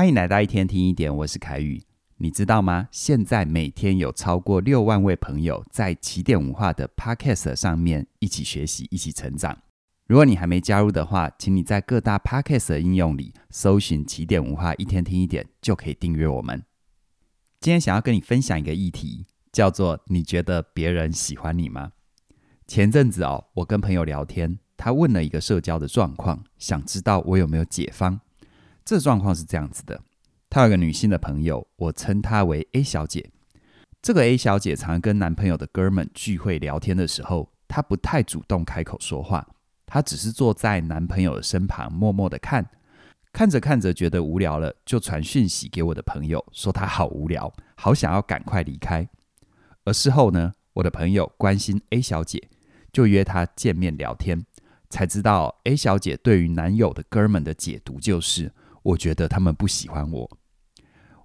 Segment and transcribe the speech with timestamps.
[0.00, 1.82] 欢迎来到一天听一点，我是凯宇。
[2.16, 2.88] 你知道吗？
[2.90, 9.58] 现在每天有超过六万位朋友在起点文化的 Podcast 上面一起学习、一起成长。
[10.06, 16.64] 如果你还没加入的话，请你在各大 Podcast 的应用里搜寻起点文化一天听一点，就可以订阅我们。
[17.60, 21.92] 今天想要跟你分享一个议题，叫做“你觉得别人喜欢你吗？”
[22.66, 28.18] 前阵子哦，我跟朋友聊天，他问了一个社交的状况，想知道我有没有解方。
[28.84, 30.00] 这状况是这样子的，
[30.48, 33.30] 她有个女性的朋友，我称她为 A 小姐。
[34.02, 39.46] 这个 A 小姐常跟男朋友的哥们聚会聊天的时候，她不太主动开口说话，
[39.86, 42.68] 她只是坐在男朋友的身旁，默默的看，
[43.32, 49.06] 看着看着觉得无聊了，就传讯息给我的朋友，说她好无聊，好想要赶快离开。
[49.84, 52.48] 而事后呢，我的朋友关心 A 小姐，
[52.90, 54.44] 就约她见面聊天，
[54.88, 58.50] 才知道 A 小姐对于男友的哥们的解读就是。
[58.82, 60.38] 我觉得他们不喜欢我，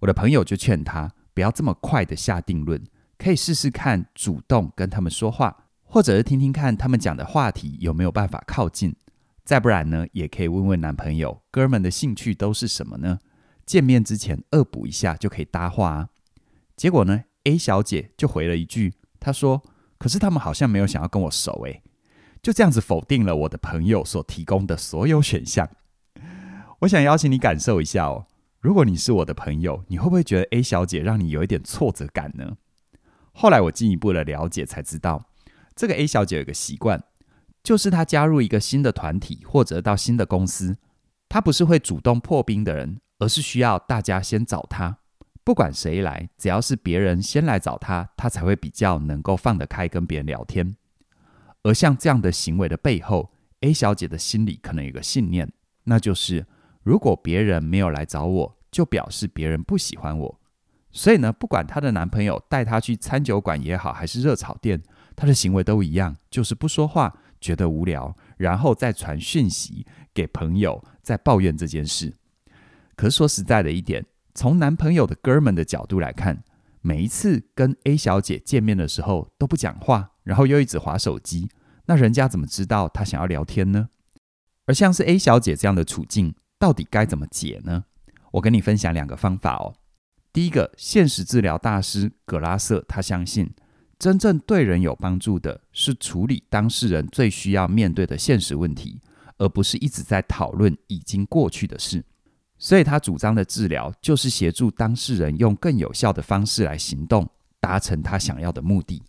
[0.00, 2.82] 我的朋友就劝他不要这么快的下定论，
[3.18, 8.94] 可以试试看主动跟他们说话，或者是听听看他们讲的话题有没有办法靠近。
[9.44, 13.18] 再不然呢，也可以问问男朋友，哥们的兴趣都是什么呢？
[13.66, 16.08] 见面之前恶补一下就可以搭话啊。
[16.76, 19.62] 结果呢，A 小姐就回了一句，她说
[19.98, 21.82] ：“可是他们好像没有想要跟我熟诶。”
[22.42, 25.68] 就这样子否定了我的朋友所提供的所有选项。
[26.82, 28.26] 我想邀请你感受一下哦，
[28.58, 32.56] 如果你是我的朋友，你会不会觉得 A 小姐让你有一点挫折感呢？
[33.32, 35.30] 后来我进一步的了解才知道，
[35.76, 37.04] 这个 A 小姐有个习惯，
[37.62, 40.76] 就是她加入一个新的团体或者到新的公司，
[41.28, 44.98] 她不是会主动破冰的人，而是需要大家先找她。
[45.44, 50.74] 不管谁来，只要是别人先来找她，她才会比较能够放得开跟别人聊天。
[51.62, 55.52] 而像这样的行为的背后，A 小姐的心里可能有个信念，
[55.84, 56.44] 那就是。
[56.82, 60.40] 如果别人没有来找我，就表示别人不喜欢我。
[60.90, 64.82] 所以呢，不管她的男朋友带她去餐酒馆也好，还是热炒店，
[65.16, 72.14] 她的行为都一样，就是不说话，觉得无聊，然后再传讯息给朋友，再抱怨这件事。
[72.94, 74.04] 可是说实在的一点，
[74.34, 76.44] 从男朋友的哥们的角度来看，
[76.82, 81.48] 每一次跟 A 小姐见面的时候都不讲话，然后又一直划手机，
[81.86, 83.88] 那人家怎么知道他想要聊天呢？
[84.66, 87.86] 而像是 A 小姐这样的处境，到底该怎么解呢？
[88.30, 89.74] 我跟你分享两个方法哦。
[90.32, 93.52] 第一个，现实治疗大师葛拉瑟，他相信
[93.98, 99.00] 真正对人有帮助的是处理当事人最需要面对的现实问题，
[99.38, 102.04] 而不是一直在讨论已经过去的事。
[102.58, 107.28] 所以他主张的治疗就是协助当事人用更有效的方式来行动，
[107.58, 109.02] 达成他想要的目的。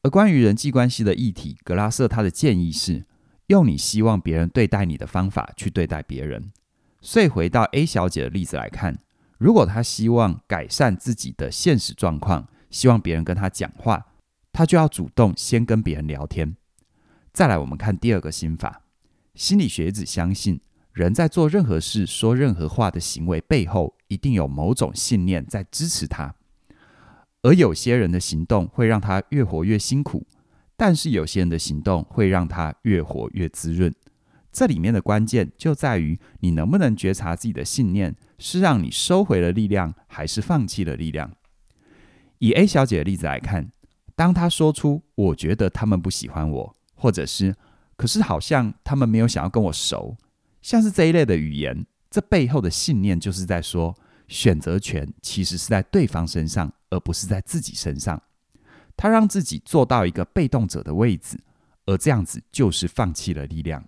[0.00, 3.04] 而关于人际关系的议题，葛拉瑟他的建议是
[3.48, 6.50] 用你希望别人对待你的方法去对待别人。
[7.06, 8.98] 所以回到 A 小姐的例子来看，
[9.38, 14.06] 如果她希望改善自己的现实状况，希望别人跟她讲话，
[14.52, 16.56] 她就要主动先跟别人聊天。
[17.32, 18.82] 再来，我们看第二个心法，
[19.36, 20.60] 心理学一直相信，
[20.92, 26.34] 人在做任何事、说任何话的行为背后，一定有某种信念在支持他。
[27.42, 30.26] 而有些人的行动会让他越活越辛苦，
[30.76, 33.94] 但是有些人的行动会让他越活越滋润。
[34.56, 41.30] 这里面的关键就在于你能不能觉察自己的信念是让你收回了力量，还是放弃了力量。
[42.38, 43.70] 以 A 小姐的例子来看，
[44.14, 47.54] 当她说出“我觉得他们不喜欢我”，或者是
[47.98, 50.16] “可是好像他们没有想要跟我熟”，
[50.62, 53.94] 像是这一类的语言，这背后的信念就是在说，
[54.26, 58.22] 选择权其实是在对方身上，而不是在自己身上。
[58.96, 61.38] 她让自己坐到一个被动者的位置，
[61.84, 63.84] 而这样子就是放弃了力量。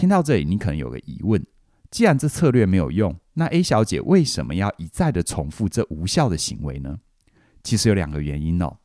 [0.00, 1.46] 听到这里，你可能有个疑问：
[1.90, 7.00] 既然这策略没有用，那 A 小姐为什么要一再的重复这无效的行为呢？
[7.62, 8.78] 其实有两个原因哦。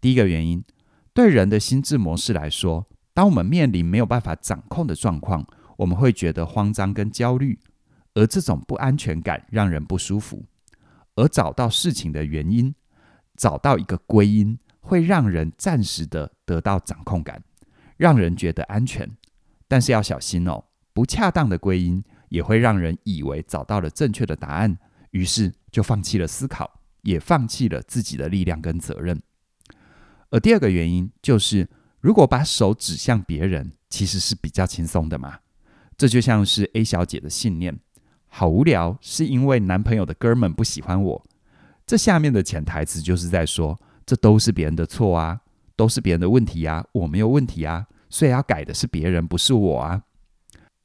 [0.00, 0.62] 第一个原因，
[1.12, 5.44] 对人的心智模式来说，当我们面临没有办法掌控的状况，
[5.78, 7.58] 我们会觉得慌张跟焦虑，
[8.14, 10.44] 而这种不安全感让人不舒服。
[11.16, 12.72] 而找到事情的原因，
[13.36, 17.42] 找到一个归因，会让人暂时的得到掌控感，
[17.96, 19.10] 让人觉得安全。
[19.68, 24.78] 但是要小心哦，不恰当的归因也会让人以为找到了正确的答案，
[25.10, 29.20] 于是就放弃了思考，也放弃了自己的力量跟责任。
[30.30, 31.68] 而第二个原因就是，
[32.00, 35.38] 如果把手指向别人，其实是比较轻松的嘛。
[35.96, 37.78] 这就像是 A 小姐的信念，
[38.26, 41.26] 好无聊，是因为男朋友的哥们不喜欢我。
[41.86, 45.40] 这下面的潜台词就是在说，这都是别人的错啊，
[45.76, 47.86] 都是别人的问题啊，我没有问题啊。
[48.14, 50.04] 所以要改的是别人，不是我啊。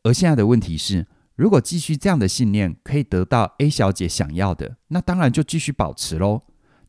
[0.02, 1.06] 而现在的问题是，
[1.36, 6.42] 如果继续这样的信念可以得到 A 小姐想要的，那当然就继续保持喽。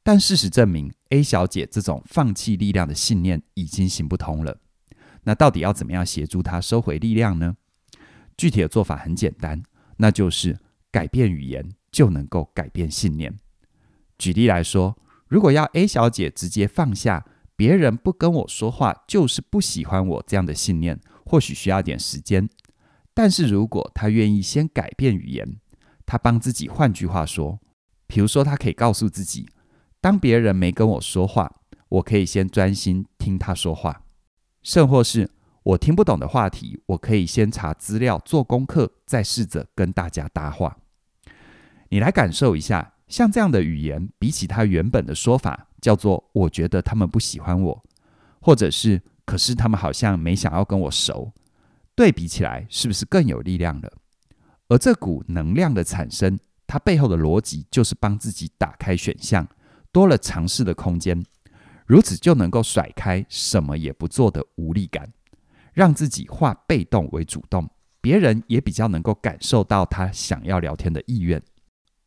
[0.02, 4.56] 但事实证明，A 小姐这种放弃力量的信念已经行不通了。
[5.25, 7.56] 那到底要怎么样协助她收回力量呢？
[8.38, 9.62] 具体的做法很简单，
[9.98, 10.58] 那就是
[10.90, 13.38] 改变语言就能够改变信念。
[14.16, 14.96] 举例来说，
[15.28, 17.26] 如果要 A 小姐直接放下
[17.61, 22.49] 别人不跟我说话就是不喜欢我这样的信念，或许需要点时间。
[23.12, 25.59] 但是如果他愿意先改变语言，
[26.07, 27.61] 他帮自己换句话说，
[28.07, 29.47] 比如说他可以告诉自己。
[30.01, 31.57] 当别人没跟我说话，
[31.91, 34.05] 我可以先专心听他说话；
[34.62, 35.29] 甚或是
[35.62, 40.79] 我听不懂的话题，我可以先查资料、做功课，再试着跟大家搭话。
[41.91, 47.85] 你来感受一下，像这样的语言，比起他原本的说法叫做“我觉得他们不喜欢我”，
[48.41, 51.32] 或者是“可是他们好像没想要跟我熟”，
[51.97, 53.93] 对比起来，是不是更有力量了？
[54.69, 59.49] 而这股能量的产生，它背后的逻辑就是帮自己打开选项。
[59.93, 61.21] 多了尝试的空间，
[61.85, 65.12] 如此就能够甩开什么也不做的无力感，
[65.73, 67.69] 让自己化被动为主动，
[68.00, 71.43] 别人也比较能够感受到他想要聊天的意愿。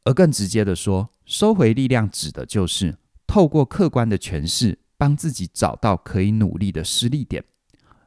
[0.06, 2.96] 而更直接的说，收回力量指的就是
[3.34, 7.44] 透过客观的诠释，帮自己找到可以努力的施力点，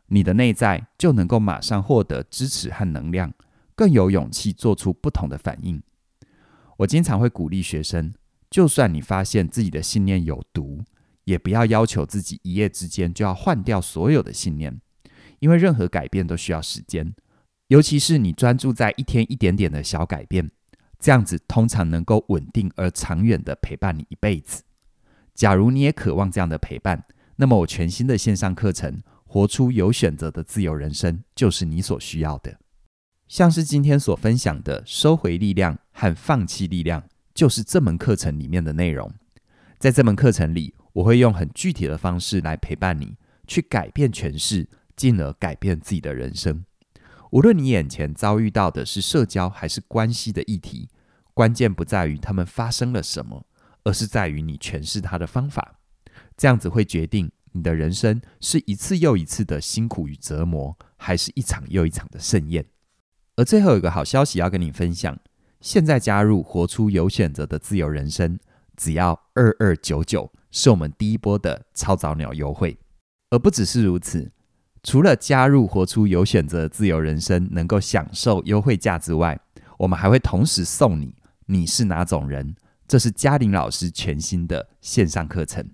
[0.07, 3.35] 你的内在就能够马上获得支持和能量，
[3.75, 5.83] 更有勇气做出不同的反应。
[6.77, 8.15] 我经常会鼓励学生。
[8.49, 10.85] 就算你发现自己的信念有毒，
[11.25, 14.81] 也不要要求自己一夜之间就要换掉所有的信念，
[15.41, 17.13] 因为任何改变都需要时间。
[17.67, 20.49] 尤其是你专注在一天一点点的小改变，
[21.01, 24.63] 这样子通常能够稳定而长远的陪伴你一辈子。
[25.37, 27.05] 假如你也渴望这样的陪伴，
[27.37, 28.91] 那么我全新的线上课程
[29.25, 32.59] 《活出有选择的自由人生》就是你所需要的。
[33.29, 37.05] 像是今天所分享的收回力量和放弃力量。
[37.35, 39.13] 就是这门课程里面的内容，
[39.79, 44.67] 在这门课程里，我会用很具体的方式来陪伴你，去改变诠释，
[44.97, 46.65] 进而改变自己的人生。
[47.31, 50.89] 无论你眼前遭遇到的是社交还是关系的议题，
[51.35, 53.46] 关键不在于他们发生了什么，
[53.87, 55.79] 而是在于你诠释它的方法。
[56.37, 62.67] 这样子会决定你的人生是一次又一次的辛苦与折磨，还是一场又一场的盛宴。
[63.37, 65.17] 而最后有一个好消息要跟你分享。
[65.61, 68.39] 现在加入活出有选择的自由人生，
[68.77, 72.77] 只要二二九九，是我们第一波的超早鸟优惠。
[73.31, 74.31] 而不只是如此，
[74.83, 79.41] 除了加入活出有选择的自由人生能够享受优惠价之外，
[79.79, 81.15] 我们还会同时送你
[81.47, 82.55] “你是哪种人”，
[82.89, 85.71] 这是嘉玲老师全新的线上课程。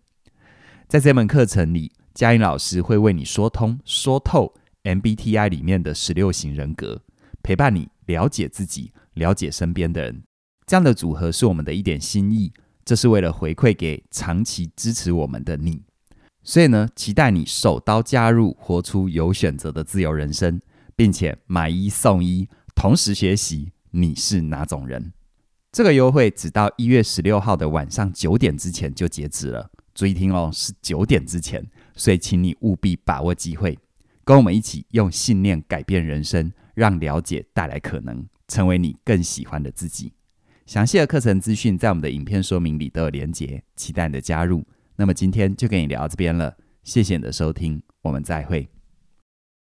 [0.89, 4.55] 在这门课程里，嘉玲老师会为你说通、说透
[4.85, 7.03] MBTI 里面的十六型人格，
[7.43, 8.93] 陪伴你了解自己。
[9.15, 10.23] 了解身边的人，
[10.67, 12.51] 这样的组合是我们的一点心意，
[12.83, 15.83] 这是为了回馈给长期支持我们的你。
[16.43, 20.59] 所以呢，期待你手刀加入，活出有选择的自由人生，
[20.97, 25.13] 并且买一送一，同时学习你是哪种人。
[25.73, 31.67] 这个优惠只到一月十六号的晚上九点之前就截止了，注意听哦，是九点之前，
[31.97, 33.79] 所以请你务必把握机会，
[34.23, 38.25] 跟我们一起用信念改变人生，让了解带来可能。
[38.49, 40.13] 成为你更喜欢的自己。
[40.67, 44.63] 详细的课程资讯在我们的影片说明里都有连结，期待你的加入。
[44.97, 48.72] 那么今天就跟你聊到这边了，谢谢你的收听，我们再会。